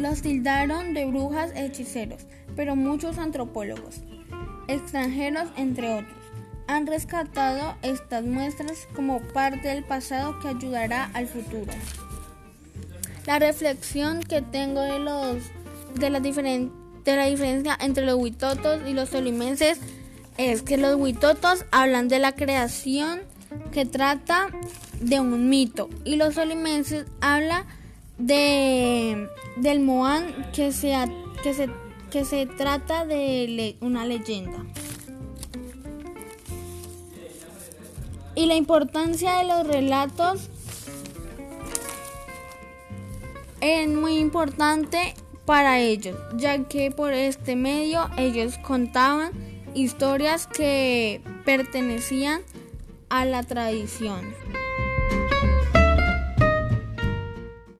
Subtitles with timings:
[0.00, 2.22] Los tildaron de brujas hechiceros,
[2.56, 4.00] pero muchos antropólogos,
[4.66, 6.16] extranjeros entre otros,
[6.66, 11.70] han rescatado estas muestras como parte del pasado que ayudará al futuro.
[13.26, 15.36] La reflexión que tengo de los
[15.94, 19.80] de la, de la diferencia entre los huitotos y los tolimenses
[20.38, 23.20] es que los huitotos hablan de la creación
[23.70, 24.46] que trata
[24.98, 27.66] de un mito y los solimenses habla
[28.20, 30.94] de del Moán que se,
[31.42, 31.68] que se,
[32.10, 34.64] que se trata de una leyenda.
[38.34, 40.48] Y la importancia de los relatos
[43.60, 45.14] es muy importante
[45.44, 49.32] para ellos, ya que por este medio ellos contaban
[49.74, 52.42] historias que pertenecían
[53.08, 54.20] a la tradición.